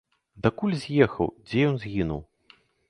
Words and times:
Дакуль 0.47 0.73
з'ехаў, 0.85 1.31
дзе 1.53 1.59
ён 1.71 1.75
згінуў? 1.87 2.21